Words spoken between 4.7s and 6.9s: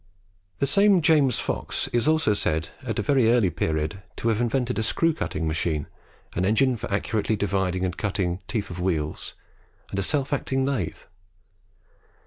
a screw cutting machine, an engine